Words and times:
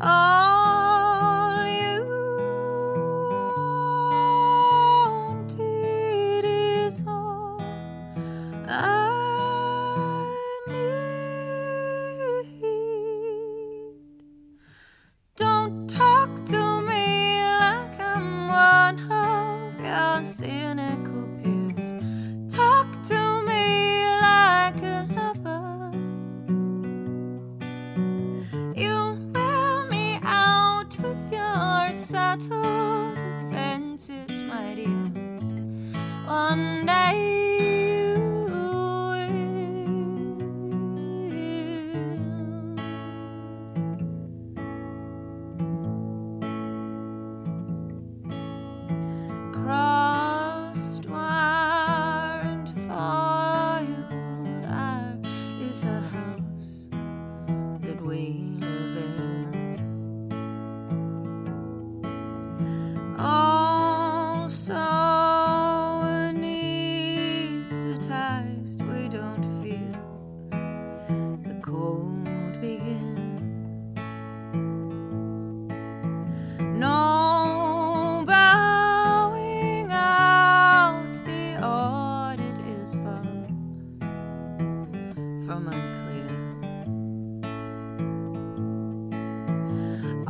All 0.00 0.37
subtle 32.40 33.14
defenses, 33.14 34.42
my 34.42 34.74
dear. 34.74 34.88
One 36.26 36.86
day 36.86 37.37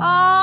All 0.00 0.37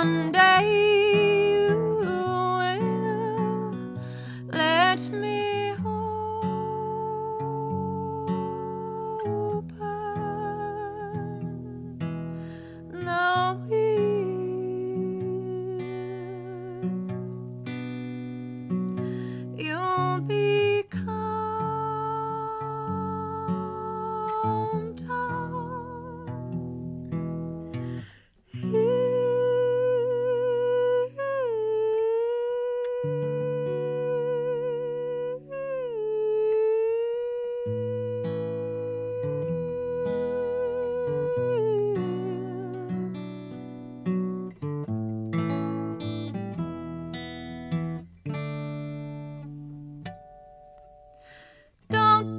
One 0.00 0.32
day 0.32 0.89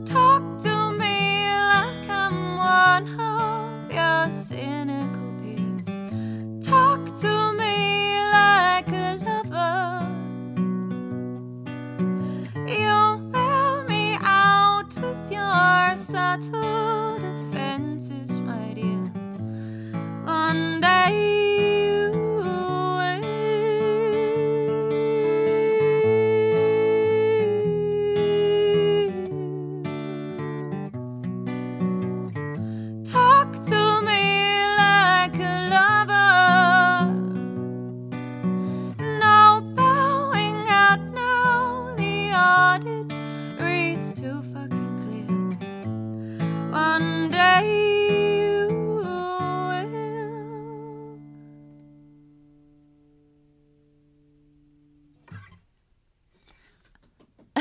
Talk 0.06 0.44
to 0.62 0.92
me 0.92 1.48
like 1.48 2.08
I'm 2.10 2.56
one 2.56 3.20
of 3.20 3.92
your 3.92 4.30
cynical 4.32 5.34
peers. 5.42 6.66
Talk 6.66 7.04
to 7.22 7.54
me 7.54 8.20
like 8.32 8.90
a 8.90 9.18
lover. 9.26 10.06
You 12.68 13.32
wear 13.34 13.84
me 13.88 14.18
out 14.22 14.96
with 14.98 15.32
your 15.32 15.98
subtle 15.98 16.91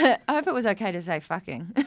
I 0.28 0.34
hope 0.34 0.46
it 0.46 0.54
was 0.54 0.66
okay 0.66 0.92
to 0.92 1.02
say 1.02 1.20
fucking. 1.20 1.74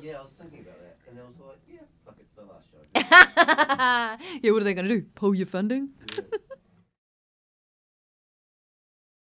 Yeah, 0.00 0.18
I 0.18 0.22
was 0.22 0.30
thinking 0.30 0.60
about 0.60 0.78
that, 0.78 0.96
and 1.10 1.18
I 1.18 1.22
was 1.24 1.34
like, 1.44 1.58
yeah, 1.68 1.80
fuck 2.04 2.14
it, 2.20 2.22
it's 2.22 2.32
the 2.36 2.44
last 2.44 2.70
show. 2.70 4.38
yeah, 4.44 4.52
what 4.52 4.62
are 4.62 4.64
they 4.64 4.72
going 4.72 4.86
to 4.86 4.94
do? 5.00 5.04
Pull 5.16 5.34
your 5.34 5.46
funding? 5.46 5.88
Yeah. 6.16 6.22